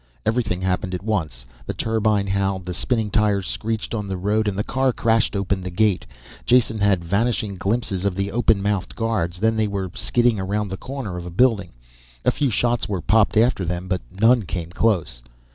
[0.25, 1.45] Everything happened at once.
[1.67, 5.61] The turbine howled, the spinning tires screeched on the road and the car crashed open
[5.61, 6.07] the gate.
[6.43, 10.69] Jason had a vanishing glimpse of the open mouthed guards, then they were skidding around
[10.69, 11.73] the corner of a building.
[12.25, 15.21] A few shots popped after them, but none came close.